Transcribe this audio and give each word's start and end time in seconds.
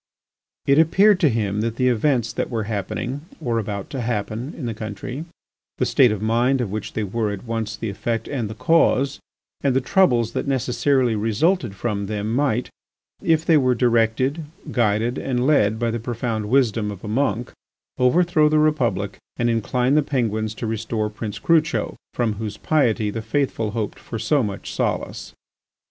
It 0.65 0.79
appeared 0.79 1.19
to 1.19 1.29
him 1.29 1.61
that 1.61 1.75
the 1.75 1.87
events 1.87 2.33
that 2.33 2.49
were 2.49 2.63
happening 2.63 3.21
or 3.39 3.59
about 3.59 3.91
to 3.91 4.01
happen 4.01 4.51
in 4.57 4.65
the 4.65 4.73
country, 4.73 5.25
the 5.77 5.85
state 5.85 6.11
of 6.11 6.23
mind 6.23 6.59
of 6.59 6.71
which 6.71 6.93
they 6.93 7.03
were 7.03 7.29
at 7.31 7.43
once 7.45 7.75
the 7.75 7.91
effect 7.91 8.27
and 8.27 8.49
the 8.49 8.55
cause, 8.55 9.19
and 9.61 9.75
the 9.75 9.79
troubles 9.79 10.31
that 10.31 10.47
necessarily 10.47 11.15
resulted 11.15 11.75
from 11.75 12.07
them 12.07 12.33
might—if 12.33 13.45
they 13.45 13.57
were 13.57 13.75
directed, 13.75 14.43
guided, 14.71 15.19
and 15.19 15.45
led 15.45 15.77
by 15.77 15.91
the 15.91 15.99
profound 15.99 16.49
wisdom 16.49 16.89
of 16.89 17.03
a 17.03 17.07
monk—overthrow 17.07 18.49
the 18.49 18.57
Republic 18.57 19.19
and 19.37 19.51
incline 19.51 19.93
the 19.93 20.01
Penguins 20.01 20.55
to 20.55 20.65
restore 20.65 21.11
Prince 21.11 21.37
Crucho, 21.37 21.95
from 22.15 22.33
whose 22.41 22.57
piety 22.57 23.11
the 23.11 23.21
faithful 23.21 23.69
hoped 23.69 23.99
for 23.99 24.17
so 24.17 24.41
much 24.41 24.73
solace. 24.73 25.33